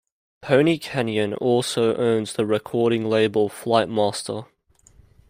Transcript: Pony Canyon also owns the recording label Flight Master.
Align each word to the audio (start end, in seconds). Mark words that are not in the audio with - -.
Pony 0.41 0.79
Canyon 0.79 1.35
also 1.35 1.95
owns 1.95 2.33
the 2.33 2.43
recording 2.43 3.05
label 3.05 3.49
Flight 3.49 3.87
Master. 3.87 4.45